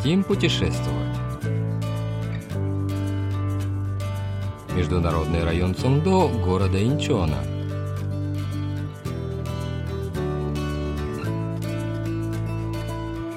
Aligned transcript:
Хотим 0.00 0.24
путешествовать. 0.24 1.14
Международный 4.74 5.44
район 5.44 5.74
Цундо 5.74 6.26
города 6.28 6.82
Инчона. 6.82 7.36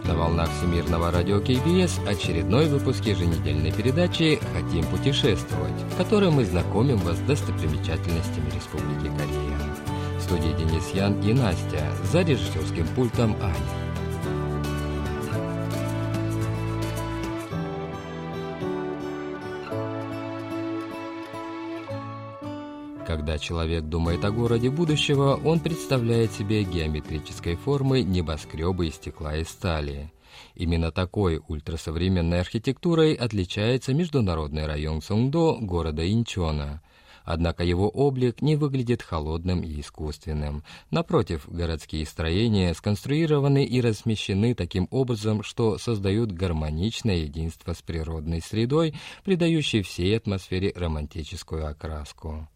На 0.06 0.16
волнах 0.16 0.50
Всемирного 0.58 1.12
радио 1.12 1.42
КБС 1.42 2.00
очередной 2.08 2.68
выпуск 2.68 3.04
еженедельной 3.04 3.74
передачи 3.74 4.40
«Хотим 4.54 4.86
путешествовать», 4.86 5.82
в 5.92 5.98
которой 5.98 6.32
мы 6.32 6.46
знакомим 6.46 7.00
вас 7.00 7.18
с 7.18 7.28
достопримечательностями 7.28 8.50
Республики 8.56 9.12
Корея. 9.18 9.58
В 10.18 10.22
студии 10.22 10.56
Денис 10.58 10.92
Ян 10.94 11.20
и 11.24 11.34
Настя, 11.34 11.92
за 12.10 12.22
режиссерским 12.22 12.88
пультом 12.96 13.36
Аня. 13.42 13.93
Когда 23.14 23.38
человек 23.38 23.84
думает 23.84 24.26
о 24.26 24.32
городе 24.32 24.72
будущего, 24.72 25.40
он 25.46 25.60
представляет 25.60 26.32
себе 26.32 26.64
геометрической 26.64 27.56
формы 27.56 28.02
небоскребы 28.02 28.88
из 28.88 28.96
стекла 28.96 29.38
и 29.38 29.44
стали. 29.44 30.12
Именно 30.56 30.92
такой 30.92 31.40
ультрасовременной 31.48 32.40
архитектурой 32.40 33.14
отличается 33.14 33.94
международный 33.94 34.66
район 34.66 35.00
Сунгдо 35.04 35.58
города 35.62 36.12
Инчона. 36.12 36.82
Однако 37.24 37.64
его 37.64 37.88
облик 37.88 38.42
не 38.42 38.56
выглядит 38.56 39.04
холодным 39.04 39.62
и 39.62 39.80
искусственным. 39.80 40.64
Напротив, 40.90 41.48
городские 41.48 42.08
строения 42.08 42.74
сконструированы 42.74 43.64
и 43.64 43.80
размещены 43.80 44.56
таким 44.56 44.88
образом, 44.90 45.44
что 45.44 45.78
создают 45.78 46.32
гармоничное 46.32 47.18
единство 47.18 47.74
с 47.74 47.82
природной 47.84 48.42
средой, 48.42 48.96
придающей 49.24 49.84
всей 49.84 50.18
атмосфере 50.18 50.74
романтическую 50.76 51.68
окраску. 51.68 52.48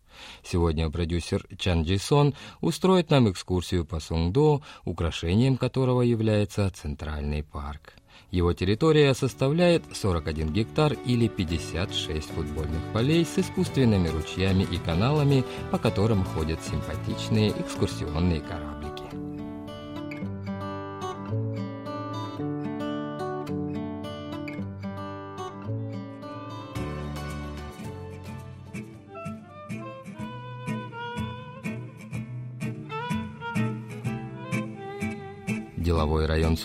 Сегодня 0.44 0.90
продюсер 0.90 1.46
Чан 1.58 1.84
Джисон 1.84 2.34
устроит 2.62 3.10
нам 3.10 3.30
экскурсию 3.32 3.86
по 3.86 4.00
Сунгдо, 4.00 4.62
украшением 4.86 5.58
которого 5.58 6.02
является 6.02 6.70
Центральный 6.70 7.44
парк. 7.44 7.94
Его 8.32 8.52
территория 8.54 9.14
составляет 9.14 9.84
41 9.94 10.52
гектар 10.52 10.94
или 11.06 11.28
56 11.28 12.28
футбольных 12.30 12.82
полей 12.94 13.23
с 13.26 13.40
искусственными 13.40 14.10
ручьями 14.10 14.68
и 14.70 14.78
каналами, 14.78 15.45
по 15.72 15.78
которым 15.78 16.26
ходят 16.26 16.60
симпатичные 16.64 17.52
экскурсионные 17.52 18.42
кораблики. 18.42 18.97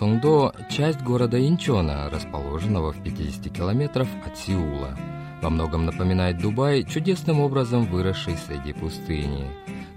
Сонгдо– 0.03 0.53
часть 0.69 1.01
города 1.03 1.39
Инчона, 1.39 2.11
расположенного 2.11 2.93
в 2.93 3.01
50 3.05 3.53
километров 3.53 4.09
от 4.27 4.37
Сеула. 4.37 4.99
Во 5.41 5.49
многом 5.49 5.87
напоминает 5.87 6.39
Дубай, 6.39 6.83
чудесным 6.83 7.39
образом 7.39 7.87
выросший 7.87 8.37
среди 8.37 8.73
пустыни. 8.73 9.49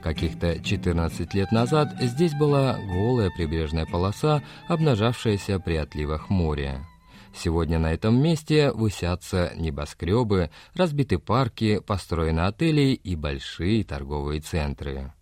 Каких-то 0.03 0.61
14 0.61 1.33
лет 1.33 1.51
назад 1.51 1.95
здесь 1.99 2.35
была 2.35 2.77
голая 2.85 3.31
прибрежная 3.35 3.87
полоса, 3.87 4.43
обнажавшаяся 4.67 5.59
при 5.59 5.77
отливах 5.77 6.29
моря. 6.29 6.85
Сегодня 7.33 7.79
на 7.79 7.91
этом 7.91 8.21
месте 8.21 8.71
высятся 8.73 9.53
небоскребы, 9.55 10.51
разбиты 10.75 11.17
парки, 11.17 11.79
построены 11.79 12.41
отели 12.41 12.93
и 12.93 13.15
большие 13.15 13.83
торговые 13.83 14.39
центры. 14.39 15.14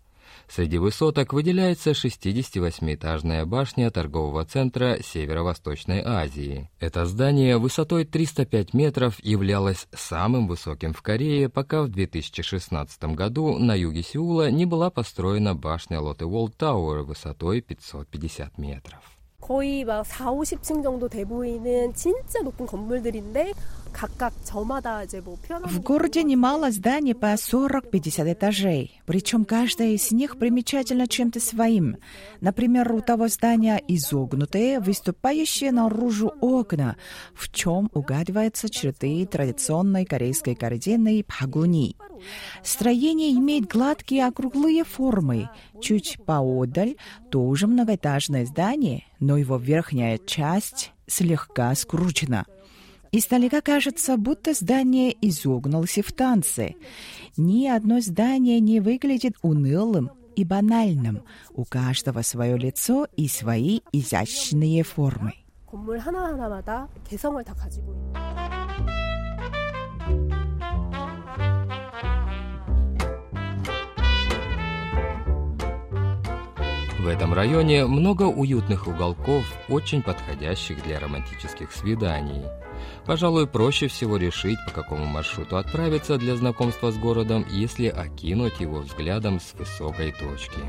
Среди 0.53 0.77
высоток 0.77 1.33
выделяется 1.33 1.91
68-этажная 1.91 3.45
башня 3.45 3.91
торгового 3.91 4.45
центра 4.45 4.97
Северо-Восточной 5.03 6.01
Азии. 6.03 6.69
Это 6.79 7.05
здание 7.05 7.57
высотой 7.57 8.05
305 8.05 8.73
метров 8.73 9.23
являлось 9.23 9.87
самым 9.93 10.47
высоким 10.47 10.93
в 10.93 11.01
Корее, 11.01 11.49
пока 11.49 11.83
в 11.83 11.89
2016 11.89 13.03
году 13.15 13.57
на 13.59 13.75
юге 13.75 14.01
Сеула 14.01 14.49
не 14.49 14.65
была 14.65 14.89
построена 14.89 15.53
башня 15.55 15.97
Lotte 15.99 16.27
World 16.27 16.57
Tower 16.57 17.03
высотой 17.03 17.61
550 17.61 18.57
метров. 18.57 19.19
거의 19.41 19.83
막 19.83 20.05
4, 20.05 20.29
50층 20.31 20.83
정도 20.83 21.07
돼 21.07 21.23
보이는 21.23 21.93
진짜 21.93 22.41
높은 22.41 22.65
건물들인데 22.65 23.53
в 25.64 25.80
городе 25.80 26.22
немало 26.22 26.70
зданий 26.70 27.14
по 27.14 27.34
40-50 27.34 28.32
этажей, 28.32 29.00
причем 29.06 29.44
каждая 29.44 29.90
из 29.90 30.10
них 30.10 30.36
примечательна 30.38 31.06
чем-то 31.06 31.40
своим. 31.40 31.96
Например, 32.40 32.92
у 32.92 33.00
того 33.00 33.28
здания 33.28 33.80
изогнутые, 33.86 34.80
выступающие 34.80 35.70
наружу 35.72 36.32
окна, 36.40 36.96
в 37.34 37.52
чем 37.52 37.90
угадываются 37.94 38.68
черты 38.68 39.24
традиционной 39.26 40.04
корейской 40.04 40.54
картины 40.54 41.24
пагуни. 41.24 41.96
Строение 42.62 43.32
имеет 43.32 43.66
гладкие 43.66 44.26
округлые 44.26 44.84
формы. 44.84 45.50
Чуть 45.80 46.18
поодаль 46.24 46.96
тоже 47.30 47.66
многоэтажное 47.66 48.46
здание, 48.46 49.04
но 49.20 49.36
его 49.36 49.56
верхняя 49.56 50.18
часть 50.18 50.92
слегка 51.06 51.74
скручена– 51.74 52.46
Издалека 53.13 53.61
кажется, 53.61 54.17
будто 54.17 54.53
здание 54.53 55.15
изогнулось 55.21 55.97
в 55.97 56.11
танце. 56.11 56.75
Ни 57.37 57.67
одно 57.67 58.01
здание 58.01 58.59
не 58.59 58.79
выглядит 58.79 59.35
унылым 59.41 60.11
и 60.35 60.43
банальным. 60.43 61.23
У 61.51 61.65
каждого 61.65 62.21
свое 62.21 62.57
лицо 62.57 63.07
и 63.15 63.27
свои 63.27 63.81
изящные 63.91 64.83
формы. 64.83 65.33
건물 65.69 65.99
하나하나마다 65.99 66.87
개성을 67.07 67.43
다 67.43 67.53
가지고 67.53 67.93
있는 67.93 68.22
В 77.03 77.07
этом 77.07 77.33
районе 77.33 77.85
много 77.85 78.23
уютных 78.23 78.87
уголков, 78.87 79.45
очень 79.69 80.01
подходящих 80.01 80.83
для 80.83 80.99
романтических 80.99 81.71
свиданий. 81.71 82.43
Пожалуй, 83.05 83.47
проще 83.47 83.87
всего 83.87 84.17
решить, 84.17 84.59
по 84.65 84.71
какому 84.71 85.05
маршруту 85.05 85.57
отправиться 85.57 86.17
для 86.17 86.35
знакомства 86.35 86.91
с 86.91 86.97
городом, 86.97 87.45
если 87.49 87.87
окинуть 87.87 88.59
его 88.59 88.79
взглядом 88.79 89.39
с 89.39 89.53
высокой 89.53 90.11
точки. 90.11 90.59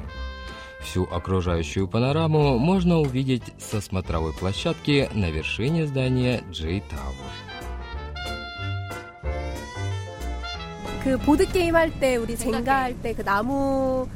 Всю 0.80 1.04
окружающую 1.04 1.86
панораму 1.88 2.58
можно 2.58 3.00
увидеть 3.00 3.52
со 3.58 3.80
смотровой 3.80 4.32
площадки 4.32 5.10
на 5.12 5.30
вершине 5.30 5.86
здания 5.86 6.42
J 6.50 6.78
Tower. 6.78 7.30
그 11.02 11.16
보드 11.16 11.46
게임 11.50 11.74
할 11.74 11.90
때 11.90 12.18
우리 12.18 12.36
젠가 12.36 12.84
할 12.84 12.94
때 13.02 13.14
그 13.14 13.24
나무 13.24 14.06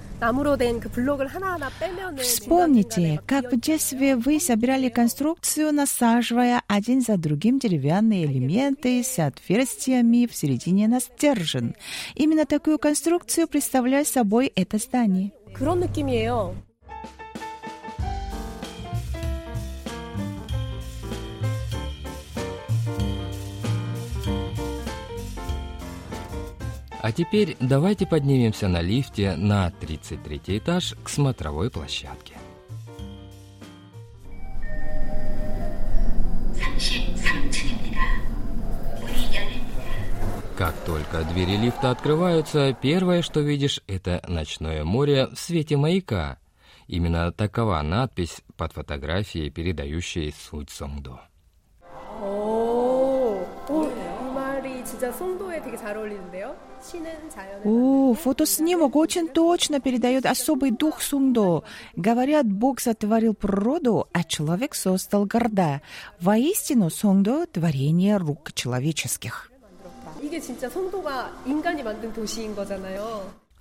Вспомните, 2.22 3.20
как 3.26 3.52
в 3.52 3.60
детстве 3.60 4.16
вы 4.16 4.40
собирали 4.40 4.88
конструкцию, 4.88 5.72
насаживая 5.72 6.62
один 6.66 7.00
за 7.02 7.16
другим 7.18 7.58
деревянные 7.58 8.24
элементы 8.24 9.02
с 9.02 9.18
отверстиями 9.18 10.26
в 10.26 10.34
середине 10.34 10.88
на 10.88 11.00
стержень. 11.00 11.74
Именно 12.14 12.46
такую 12.46 12.78
конструкцию 12.78 13.48
представляет 13.48 14.08
собой 14.08 14.52
это 14.54 14.78
здание. 14.78 15.32
그런 15.54 15.78
느낌이에요. 15.80 16.54
А 27.01 27.13
теперь 27.13 27.55
давайте 27.61 28.05
поднимемся 28.05 28.67
на 28.67 28.81
лифте 28.81 29.35
на 29.35 29.71
33 29.71 30.41
этаж 30.57 30.95
к 31.03 31.07
смотровой 31.07 31.69
площадке. 31.69 32.35
Как 40.57 40.75
только 40.85 41.23
двери 41.23 41.55
лифта 41.55 41.91
открываются, 41.91 42.77
первое, 42.81 43.21
что 43.21 43.39
видишь, 43.39 43.79
это 43.87 44.21
ночное 44.27 44.83
море 44.83 45.27
в 45.27 45.39
свете 45.39 45.77
маяка. 45.77 46.37
Именно 46.87 47.31
такова 47.31 47.81
надпись 47.81 48.41
под 48.57 48.73
фотографией, 48.73 49.51
передающей 49.51 50.33
суть 50.33 50.69
Сонгдо. 50.69 51.28
О, 57.63 58.13
фотоснимок 58.13 58.95
очень 58.95 59.27
точно 59.27 59.79
передает 59.79 60.25
особый 60.25 60.71
дух 60.71 61.01
Сумдо. 61.01 61.63
Говорят, 61.95 62.45
Бог 62.45 62.79
сотворил 62.79 63.33
природу, 63.33 64.07
а 64.13 64.23
человек 64.23 64.75
создал 64.75 65.25
города. 65.25 65.81
Воистину, 66.19 66.89
Сумдо– 66.89 67.45
творение 67.51 68.17
рук 68.17 68.53
человеческих. 68.53 69.51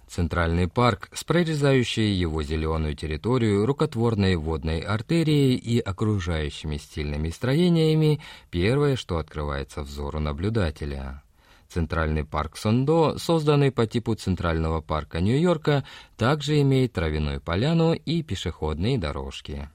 Центральный 0.09 0.69
парк 0.69 1.11
с 1.13 1.23
прорезающей 1.23 2.15
его 2.15 2.43
зеленую 2.43 2.95
территорию 2.95 3.67
рукотворной 3.67 4.37
водной 4.37 4.81
артерией 4.81 5.57
и 5.57 5.79
окружающими 5.81 6.79
стильными 6.79 7.29
строениями– 7.29 8.21
первое, 8.51 8.97
что 8.97 9.19
открывается 9.19 9.83
взору 9.83 10.19
наблюдателя. 10.19 11.23
Центральный 11.69 12.25
парк 12.25 12.57
Сондо, 12.57 13.19
созданный 13.19 13.71
по 13.71 13.87
типу 13.87 14.15
Центрального 14.15 14.81
парка 14.81 15.21
Нью-Йорка, 15.21 15.85
также 16.17 16.61
имеет 16.63 16.95
травяную 16.95 17.43
поляну 17.43 17.93
и 17.93 18.23
пешеходные 18.23 18.97
дорожки. 18.97 19.69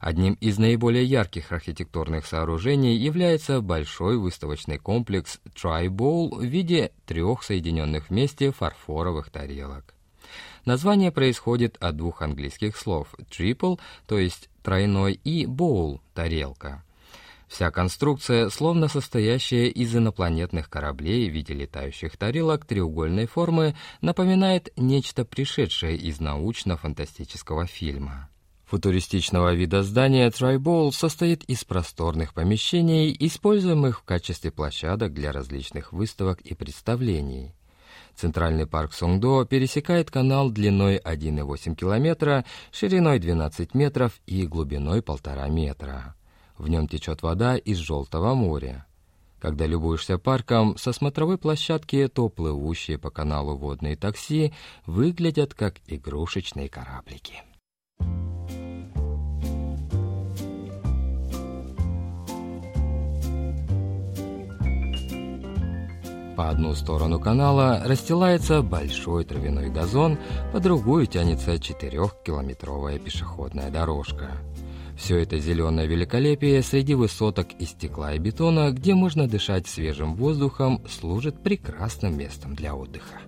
Одним 0.00 0.34
из 0.34 0.58
наиболее 0.58 1.04
ярких 1.06 1.50
архитектурных 1.50 2.26
сооружений 2.26 2.94
является 2.94 3.62
большой 3.62 4.18
выставочный 4.18 4.76
комплекс 4.76 5.40
Tri-Bowl 5.54 6.36
в 6.36 6.44
виде 6.44 6.92
трех 7.06 7.42
соединенных 7.42 8.10
вместе 8.10 8.52
фарфоровых 8.52 9.30
тарелок. 9.30 9.94
Название 10.66 11.10
происходит 11.10 11.78
от 11.80 11.96
двух 11.96 12.20
английских 12.20 12.76
слов 12.76 13.14
«triple», 13.30 13.80
то 14.06 14.18
есть 14.18 14.50
тройной, 14.62 15.14
и 15.24 15.46
«bowl»— 15.46 16.00
тарелка. 16.14 16.82
Вся 17.54 17.70
конструкция, 17.70 18.50
словно 18.50 18.88
состоящая 18.88 19.68
из 19.68 19.94
инопланетных 19.94 20.68
кораблей 20.68 21.30
в 21.30 21.32
виде 21.32 21.54
летающих 21.54 22.16
тарелок 22.16 22.64
треугольной 22.64 23.28
формы, 23.28 23.76
напоминает 24.00 24.72
нечто 24.76 25.24
пришедшее 25.24 25.96
из 25.96 26.18
научно-фантастического 26.18 27.66
фильма. 27.66 28.28
Футуристичного 28.64 29.54
вида 29.54 29.84
здания 29.84 30.28
Трайбол 30.32 30.92
состоит 30.92 31.44
из 31.44 31.62
просторных 31.62 32.34
помещений, 32.34 33.14
используемых 33.20 34.00
в 34.00 34.02
качестве 34.02 34.50
площадок 34.50 35.14
для 35.14 35.30
различных 35.30 35.92
выставок 35.92 36.40
и 36.40 36.54
представлений. 36.54 37.54
Центральный 38.16 38.66
парк 38.66 38.92
Сонгдо 38.92 39.44
пересекает 39.44 40.10
канал 40.10 40.50
длиной 40.50 40.96
1,8 40.96 41.76
километра, 41.76 42.44
шириной 42.72 43.20
12 43.20 43.74
метров 43.74 44.20
и 44.26 44.44
глубиной 44.44 45.02
1,5 45.02 45.50
метра. 45.50 46.16
В 46.64 46.68
нем 46.68 46.88
течет 46.88 47.20
вода 47.20 47.58
из 47.58 47.76
Желтого 47.76 48.32
моря. 48.32 48.86
Когда 49.38 49.66
любуешься 49.66 50.16
парком, 50.16 50.78
со 50.78 50.94
смотровой 50.94 51.36
площадки 51.36 52.08
то 52.08 52.30
плывущие 52.30 52.96
по 52.96 53.10
каналу 53.10 53.54
водные 53.54 53.96
такси 53.96 54.54
выглядят 54.86 55.52
как 55.52 55.74
игрушечные 55.86 56.70
кораблики. 56.70 57.42
По 66.34 66.48
одну 66.48 66.74
сторону 66.74 67.20
канала 67.20 67.82
расстилается 67.84 68.62
большой 68.62 69.26
травяной 69.26 69.68
газон, 69.68 70.16
по 70.50 70.60
другую 70.60 71.06
тянется 71.08 71.58
четырехкилометровая 71.58 72.98
пешеходная 72.98 73.70
дорожка. 73.70 74.30
Все 74.96 75.18
это 75.18 75.38
зеленое 75.38 75.86
великолепие 75.86 76.62
среди 76.62 76.94
высоток 76.94 77.52
из 77.58 77.70
стекла 77.70 78.14
и 78.14 78.18
бетона, 78.18 78.70
где 78.70 78.94
можно 78.94 79.28
дышать 79.28 79.66
свежим 79.66 80.14
воздухом, 80.14 80.80
служит 80.88 81.42
прекрасным 81.42 82.16
местом 82.16 82.54
для 82.54 82.74
отдыха. 82.74 83.20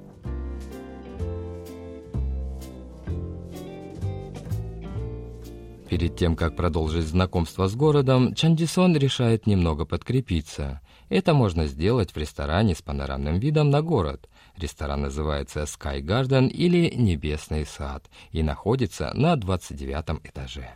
Перед 5.89 6.17
тем, 6.17 6.35
как 6.35 6.57
продолжить 6.57 7.07
знакомство 7.07 7.69
с 7.69 7.77
городом, 7.77 8.35
Чандисон 8.35 8.97
решает 8.97 9.47
немного 9.47 9.85
подкрепиться. 9.85 10.81
Это 11.09 11.33
можно 11.33 11.67
сделать 11.67 12.11
в 12.11 12.17
ресторане 12.17 12.75
с 12.75 12.83
панорамным 12.83 13.39
видом 13.39 13.71
на 13.71 13.83
город. 13.83 14.29
Ресторан 14.57 15.03
называется 15.03 15.63
Sky 15.63 16.01
Garden 16.01 16.49
или 16.49 16.93
Небесный 16.97 17.65
сад 17.65 18.11
и 18.33 18.43
находится 18.43 19.13
на 19.15 19.37
29 19.37 20.27
этаже. 20.27 20.75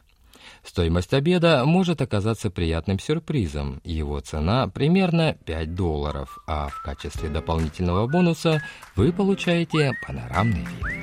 Стоимость 0.64 1.14
обеда 1.14 1.64
может 1.64 2.02
оказаться 2.02 2.50
приятным 2.50 2.98
сюрпризом. 2.98 3.80
Его 3.84 4.20
цена 4.20 4.68
примерно 4.68 5.36
5 5.44 5.74
долларов, 5.74 6.38
а 6.46 6.68
в 6.68 6.82
качестве 6.82 7.28
дополнительного 7.28 8.06
бонуса 8.06 8.62
вы 8.96 9.12
получаете 9.12 9.92
панорамный 10.06 10.66
вид. 10.66 11.00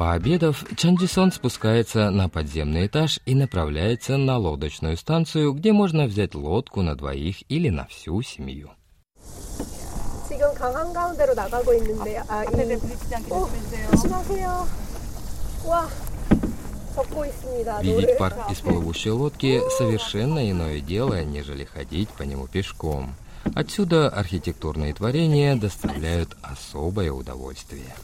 Пообедав, 0.00 0.64
Чандисон 0.78 1.30
спускается 1.30 2.08
на 2.08 2.30
подземный 2.30 2.86
этаж 2.86 3.20
и 3.26 3.34
направляется 3.34 4.16
на 4.16 4.38
лодочную 4.38 4.96
станцию, 4.96 5.52
где 5.52 5.74
можно 5.74 6.06
взять 6.06 6.34
лодку 6.34 6.80
на 6.80 6.96
двоих 6.96 7.42
или 7.50 7.68
на 7.68 7.84
всю 7.84 8.22
семью. 8.22 8.70
지금 10.59 10.59
강 10.59 10.75
한가운데로 10.75 11.33
나가고 11.33 11.73
있는데요. 11.75 12.21
아, 12.27 12.43
이... 12.43 12.47
오, 13.31 13.47
조심하세요. 13.89 14.67
와, 15.65 15.87
덮고 16.93 17.25
있습니다. 17.25 17.79
Видеть 17.79 18.17
парк 18.17 18.51
из 18.51 18.59
плывущей 18.59 19.11
лодки – 19.11 19.77
совершенно 19.77 20.51
иное 20.51 20.81
дело, 20.81 21.23
нежели 21.23 21.63
ходить 21.63 22.09
по 22.09 22.23
нему 22.23 22.47
пешком. 22.47 23.15
Отсюда 23.55 24.09
архитектурные 24.09 24.93
творения 24.93 25.55
доставляют 25.55 26.35
особое 26.41 27.13
удовольствие. 27.13 27.95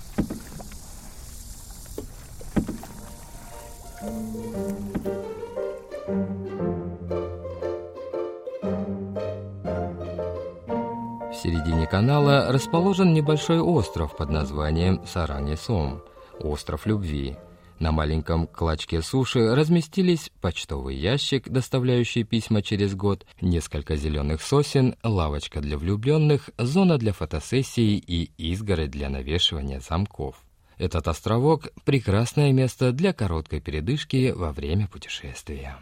В 11.37 11.39
середине 11.39 11.87
канала 11.87 12.51
расположен 12.51 13.13
небольшой 13.13 13.61
остров 13.61 14.17
под 14.17 14.31
названием 14.31 15.03
Саранесом– 15.07 16.03
остров 16.41 16.87
любви. 16.87 17.37
На 17.79 17.93
маленьком 17.93 18.47
клочке 18.47 19.03
суши 19.03 19.55
разместились 19.55 20.31
почтовый 20.41 20.97
ящик, 20.97 21.51
доставляющий 21.51 22.25
письма 22.25 22.63
через 22.63 22.95
год, 22.95 23.27
несколько 23.43 23.97
зеленых 23.97 24.41
сосен, 24.41 24.97
лавочка 25.03 25.61
для 25.61 25.77
влюбленных, 25.77 26.49
зона 26.57 26.97
для 26.97 27.13
фотосессий 27.13 27.99
и 27.99 28.31
изгородь 28.39 28.91
для 28.91 29.11
навешивания 29.11 29.81
замков. 29.81 30.37
Этот 30.79 31.07
островок– 31.07 31.69
прекрасное 31.85 32.51
место 32.53 32.93
для 32.93 33.13
короткой 33.13 33.61
передышки 33.61 34.33
во 34.35 34.53
время 34.53 34.89
путешествия. 34.89 35.77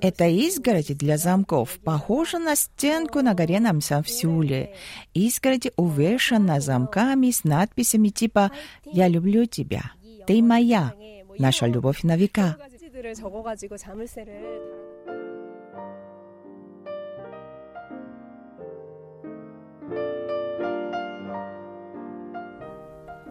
Это 0.00 0.26
изгородь 0.26 0.96
для 0.96 1.16
замков 1.18 1.78
похожа 1.84 2.38
на 2.38 2.56
стенку 2.56 3.20
на 3.20 3.34
горе 3.34 3.60
Намсан 3.60 4.02
в 4.02 4.08
Сеуле. 4.08 4.74
Изгородь 5.14 5.72
увешана 5.76 6.60
замками 6.60 7.30
с 7.30 7.44
надписями 7.44 8.08
типа 8.08 8.50
«Я 8.84 9.08
люблю 9.08 9.44
тебя», 9.46 9.92
«Ты 10.26 10.42
моя», 10.42 10.94
«Наша 11.38 11.66
любовь 11.66 12.02
на 12.02 12.16
века». 12.16 12.56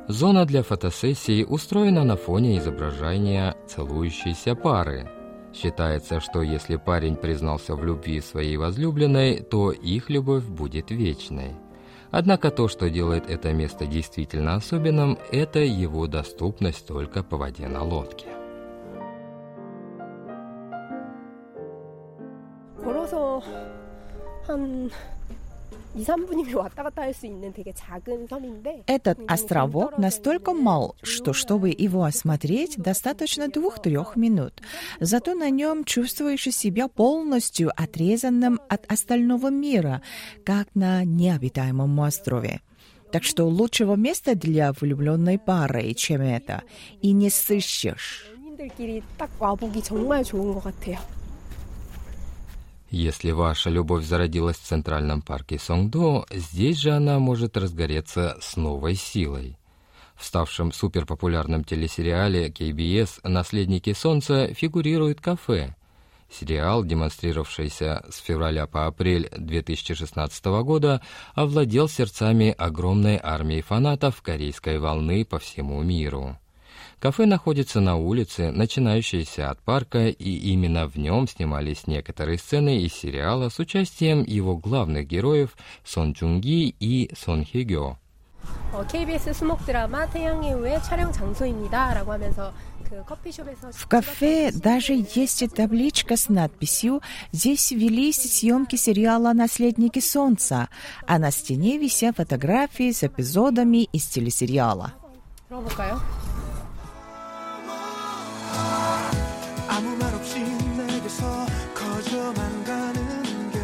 Зона 0.09 0.45
для 0.45 0.63
фотосессий 0.63 1.45
устроена 1.49 2.05
на 2.05 2.17
фоне 2.17 2.59
изображения 2.59 3.57
целующейся 3.67 4.55
пары. 4.55 5.11
Считается, 5.55 6.21
что 6.21 6.43
если 6.43 6.77
парень 6.77 7.17
признался 7.17 7.75
в 7.75 7.85
любви 7.85 8.21
своей 8.21 8.57
возлюбленной, 8.57 9.41
то 9.41 9.71
их 9.71 10.11
любовь 10.11 10.45
будет 10.45 10.91
вечной. 10.91 11.55
Однако 12.11 12.51
то, 12.51 12.69
что 12.69 12.91
делает 12.91 13.29
это 13.29 13.53
место 13.53 13.87
действительно 13.87 14.55
особенным, 14.55 15.19
это 15.33 15.61
его 15.61 16.07
доступность 16.07 16.87
только 16.87 17.23
по 17.23 17.37
воде 17.37 17.67
на 17.67 17.83
лодке. 17.83 18.27
걸어서 22.85 23.43
한 24.47 24.91
2, 25.95 26.03
3분이면 26.03 26.57
왔다 26.57 26.83
갔다 26.83 27.03
할 27.03 27.15
수 27.15 27.27
있는 27.27 27.53
되게 27.53 27.73
작은 27.73 28.27
섬인데 28.27 28.85
Этот 28.87 29.19
островок 29.29 29.97
настолько 29.99 30.53
мал, 30.53 30.97
что 31.03 31.33
чтобы 31.33 31.71
его 31.71 32.03
осмотреть, 32.03 32.77
достаточно 32.77 33.49
двух-трех 33.49 34.17
минут. 34.17 34.61
Зато 35.01 35.35
на 35.35 35.51
нем 35.51 35.85
чувствуешь 35.85 36.43
себя 36.43 36.89
полностью 36.89 37.71
отрезанным 37.77 38.61
от 38.69 38.91
остального 38.91 39.51
мира, 39.51 40.03
как 40.45 40.69
на 40.75 41.05
необитаемом 41.05 41.97
острове. 42.01 42.61
Так 43.13 43.23
что 43.23 43.45
лучшего 43.45 43.95
места 43.95 44.35
для 44.35 44.73
влюбленной 44.73 45.39
пары, 45.39 45.95
чем 45.95 46.23
это, 46.23 46.63
и 47.01 47.13
не 47.13 47.31
сыщешь. 47.31 48.27
Если 52.92 53.30
ваша 53.32 53.70
любовь 53.70 54.04
зародилась 54.04 54.58
в 54.58 54.64
Центральном 54.64 55.22
парке 55.22 55.60
Сонгдо, 55.60 56.26
здесь 56.32 56.80
же 56.80 56.92
она 56.92 57.20
может 57.20 57.56
разгореться 57.56 58.38
с 58.42 58.58
новой 58.58 58.96
силой. 58.96 59.58
В 60.16 60.26
ставшем 60.26 60.72
суперпопулярном 60.72 61.64
телесериале 61.64 62.50
KBS 62.50 63.20
«Наследники 63.24 63.94
солнца» 63.94 64.54
фигурирует 64.54 65.22
кафе. 65.22 65.76
Сериал, 66.32 66.84
демонстрировавшийся 66.84 68.06
с 68.10 68.18
февраля 68.18 68.68
по 68.68 68.88
апрель 68.88 69.30
2016 69.38 70.46
года, 70.64 71.02
овладел 71.36 71.88
сердцами 71.88 72.54
огромной 72.58 73.20
армии 73.22 73.62
фанатов 73.62 74.22
корейской 74.22 74.80
волны 74.80 75.26
по 75.26 75.40
всему 75.40 75.82
миру. 75.84 76.38
Кафе 76.99 77.27
находится 77.27 77.81
на 77.81 77.97
улице, 77.97 78.51
начинающейся 78.51 79.51
от 79.51 79.59
парка, 79.61 80.09
и 80.09 80.37
именно 80.53 80.87
в 80.89 80.97
нем 80.97 81.29
снимались 81.29 81.87
некоторые 81.87 82.39
сцены 82.39 82.83
из 82.83 82.95
сериала 82.95 83.49
с 83.49 83.59
участием 83.59 84.23
его 84.23 84.57
главных 84.57 85.07
героев 85.07 85.57
Сон 85.85 86.15
Чунги 86.15 86.75
и 86.81 87.11
Сон 87.17 87.45
Хегё. 87.45 87.97
어, 88.73 88.85
KBS 88.87 89.33
수목 89.33 89.65
드라마 89.65 90.05
태양의 90.07 90.53
후예 90.53 90.81
촬영 90.83 91.13
장소입니다라고 91.13 92.13
하면서 92.13 92.53
그 92.85 93.03
커피숍에서 93.05 93.71
В 93.71 93.89
кафе 93.89 94.51
даже 94.53 94.95
есть 95.15 95.55
табличка 95.55 96.17
с 96.17 96.29
надписью 96.29 97.01
«Здесь 97.33 97.71
велись 97.71 98.17
съемки 98.17 98.77
сериала 98.77 99.33
«Наследники 99.33 100.01
солнца», 100.01 100.69
а 101.07 101.19
на 101.19 101.31
стене 101.31 101.79
висят 101.79 102.17
фотографии 102.17 102.91
с 102.93 103.05
эпизодами 103.05 103.85
из 103.85 104.07
телесериала. 104.07 104.93
들어볼까요? 105.49 106.01
아무 109.69 109.97
말 109.97 110.15
없이 110.15 110.41
내게서 110.41 111.47
커져만 111.75 112.65
가는 112.65 113.51
게 113.51 113.59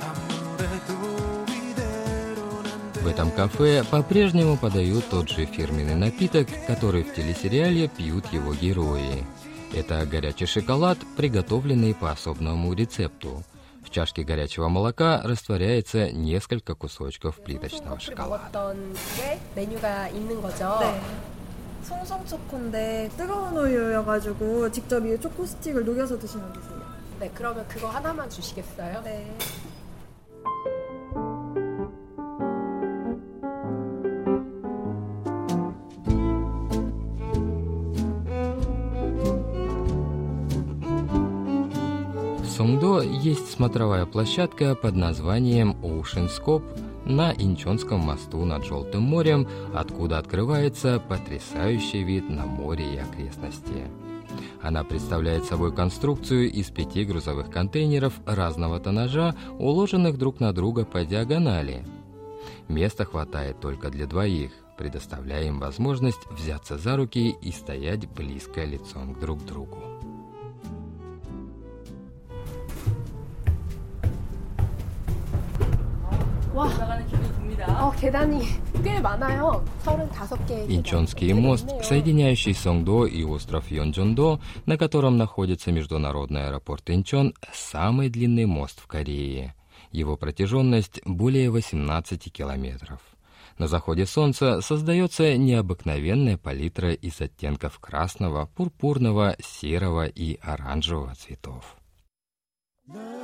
아무래도 0.00 1.44
이대로는 1.48 2.70
안 2.72 3.04
В 3.04 3.06
этом 3.06 3.30
кафе 3.32 3.84
по-прежнему 3.90 4.56
подают 4.56 5.08
тот 5.10 5.28
же 5.28 5.44
фирменный 5.46 5.94
напиток, 5.94 6.48
который 6.66 7.02
в 7.04 7.14
телесериале 7.14 7.88
пьют 7.88 8.26
его 8.32 8.54
герои. 8.54 9.24
Это 9.74 10.04
горячий 10.04 10.46
шоколад, 10.46 10.98
приготовленный 11.16 11.94
по 11.94 12.10
особому 12.10 12.74
рецепту. 12.74 13.42
В 13.84 13.90
чашке 13.90 14.22
горячего 14.22 14.68
молока 14.68 15.20
растворяется 15.22 16.10
несколько 16.12 16.74
кусочков 16.74 17.36
плиточного 17.36 17.96
커피를 17.96 18.16
шоколада. 18.16 18.76
송송 21.86 22.24
초코인데 22.26 23.10
뜨거운 23.16 23.56
우유여가지고 23.56 24.70
직접 24.70 25.04
이 25.04 25.20
초코 25.20 25.44
스틱을 25.44 25.84
녹여서 25.84 26.18
드시면 26.18 26.52
되세요. 26.52 26.82
네, 27.18 27.30
그러면 27.34 27.66
그거 27.68 27.88
하나만 27.88 28.30
주시겠어요? 28.30 29.02
네. 29.02 29.36
В 42.42 42.48
Сонгдо 42.54 43.02
есть 43.02 43.50
смотровая 43.50 44.06
площадка 44.06 44.74
под 44.74 44.94
названием 44.94 45.76
Ocean 45.82 46.28
Scope 46.28 46.85
на 47.07 47.33
Инчонском 47.33 48.01
мосту 48.01 48.43
над 48.45 48.65
Желтым 48.65 49.03
морем, 49.03 49.47
откуда 49.73 50.17
открывается 50.17 50.99
потрясающий 50.99 52.03
вид 52.03 52.29
на 52.29 52.45
море 52.45 52.95
и 52.95 52.97
окрестности. 52.97 53.85
Она 54.61 54.83
представляет 54.83 55.45
собой 55.45 55.73
конструкцию 55.73 56.51
из 56.51 56.69
пяти 56.69 57.05
грузовых 57.05 57.49
контейнеров 57.49 58.13
разного 58.25 58.79
тоннажа, 58.79 59.35
уложенных 59.57 60.17
друг 60.17 60.39
на 60.39 60.53
друга 60.53 60.85
по 60.85 61.05
диагонали. 61.05 61.85
Места 62.67 63.05
хватает 63.05 63.59
только 63.59 63.89
для 63.89 64.05
двоих, 64.07 64.51
предоставляя 64.77 65.45
им 65.45 65.59
возможность 65.59 66.29
взяться 66.29 66.77
за 66.77 66.97
руки 66.97 67.29
и 67.29 67.51
стоять 67.51 68.07
близко 68.09 68.63
лицом 68.63 69.13
к 69.13 69.19
друг 69.19 69.45
другу. 69.45 69.96
와, 76.56 76.68
어, 77.68 77.90
계단이 77.92 78.40
꽤 78.84 79.00
많아요. 79.00 79.64
35개. 79.84 80.70
Инчонский 80.70 81.32
мост, 81.32 81.66
соединяющий 81.82 82.54
Сонгдо 82.54 83.06
и 83.06 83.24
остров 83.24 83.70
Йонджондо, 83.70 84.40
на 84.66 84.76
котором 84.76 85.16
находится 85.16 85.72
международный 85.72 86.48
аэропорт 86.48 86.90
Инчон, 86.90 87.34
самый 87.52 88.08
длинный 88.10 88.46
мост 88.46 88.80
в 88.80 88.86
Корее. 88.86 89.54
Его 89.92 90.16
протяженность 90.16 91.00
более 91.04 91.50
18 91.50 92.32
километров. 92.32 93.00
На 93.58 93.66
заходе 93.66 94.06
солнца 94.06 94.60
создается 94.60 95.36
необыкновенная 95.36 96.38
палитра 96.38 96.92
из 96.92 97.20
оттенков 97.20 97.78
красного, 97.78 98.46
пурпурного, 98.46 99.36
серого 99.40 100.06
и 100.06 100.38
оранжевого 100.42 101.14
цветов. 101.14 101.76
nothing 102.88 103.15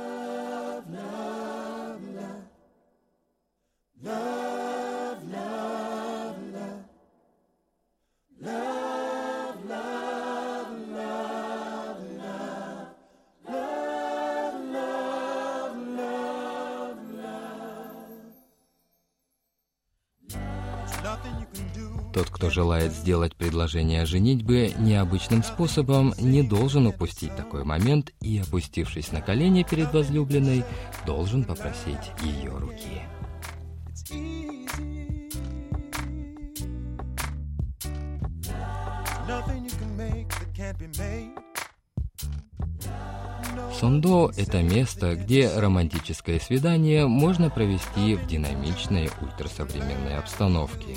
Тот, 22.14 22.30
кто 22.30 22.48
желает 22.48 22.92
сделать 22.92 23.34
предложение 23.34 24.02
о 24.02 24.06
женитьбе 24.06 24.72
необычным 24.78 25.42
способом, 25.42 26.14
не 26.16 26.44
должен 26.44 26.86
упустить 26.86 27.34
такой 27.34 27.64
момент 27.64 28.12
и, 28.20 28.38
опустившись 28.38 29.10
на 29.10 29.20
колени 29.20 29.66
перед 29.68 29.92
возлюбленной, 29.92 30.62
должен 31.04 31.42
попросить 31.42 32.12
ее 32.22 32.52
руки. 32.52 33.02
Сондо– 43.80 44.30
это 44.36 44.62
место, 44.62 45.16
где 45.16 45.50
романтическое 45.52 46.38
свидание 46.38 47.08
можно 47.08 47.50
провести 47.50 48.14
в 48.14 48.24
динамичной 48.28 49.10
ультрасовременной 49.20 50.16
обстановке. 50.18 50.96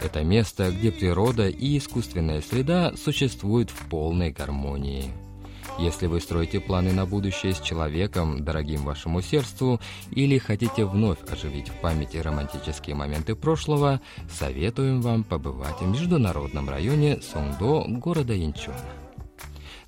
Это 0.00 0.22
место, 0.22 0.70
где 0.70 0.92
природа 0.92 1.48
и 1.48 1.78
искусственная 1.78 2.40
среда 2.40 2.92
существуют 2.96 3.70
в 3.70 3.88
полной 3.88 4.30
гармонии. 4.30 5.10
Если 5.78 6.06
вы 6.06 6.20
строите 6.20 6.60
планы 6.60 6.92
на 6.92 7.06
будущее 7.06 7.54
с 7.54 7.60
человеком, 7.60 8.44
дорогим 8.44 8.84
вашему 8.84 9.22
сердцу, 9.22 9.80
или 10.10 10.38
хотите 10.38 10.84
вновь 10.84 11.18
оживить 11.30 11.68
в 11.68 11.74
памяти 11.80 12.16
романтические 12.16 12.96
моменты 12.96 13.36
прошлого, 13.36 14.00
советуем 14.28 15.00
вам 15.00 15.22
побывать 15.22 15.80
в 15.80 15.86
международном 15.86 16.68
районе 16.68 17.20
Сондо 17.22 17.84
города 17.86 18.36
Инчон. 18.36 18.74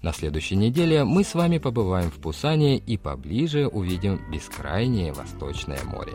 На 0.03 0.13
следующей 0.13 0.57
неделе 0.57 1.05
мы 1.05 1.25
с 1.25 1.35
вами 1.35 1.59
побываем 1.59 2.11
в 2.11 2.21
Пусане 2.21 2.79
и 2.79 2.97
поближе 2.97 3.67
увидим 3.67 4.21
бескрайнее 4.31 5.13
Восточное 5.13 5.83
море. 5.85 6.15